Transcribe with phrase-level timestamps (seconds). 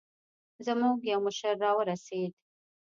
[0.65, 2.31] زموږ يو مشر راورسېد.